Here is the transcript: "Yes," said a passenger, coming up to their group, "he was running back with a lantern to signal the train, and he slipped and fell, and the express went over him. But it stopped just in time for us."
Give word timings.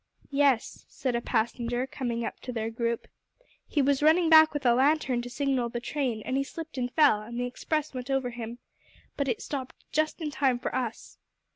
"Yes," 0.31 0.83
said 0.89 1.15
a 1.15 1.21
passenger, 1.21 1.85
coming 1.85 2.25
up 2.25 2.39
to 2.39 2.51
their 2.51 2.71
group, 2.71 3.07
"he 3.67 3.83
was 3.83 4.01
running 4.01 4.31
back 4.31 4.51
with 4.51 4.65
a 4.65 4.73
lantern 4.73 5.21
to 5.21 5.29
signal 5.29 5.69
the 5.69 5.79
train, 5.79 6.23
and 6.25 6.35
he 6.37 6.43
slipped 6.43 6.75
and 6.79 6.91
fell, 6.91 7.21
and 7.21 7.39
the 7.39 7.45
express 7.45 7.93
went 7.93 8.09
over 8.09 8.31
him. 8.31 8.57
But 9.15 9.27
it 9.27 9.43
stopped 9.43 9.75
just 9.91 10.19
in 10.19 10.31
time 10.31 10.57
for 10.57 10.73
us." 10.73 11.19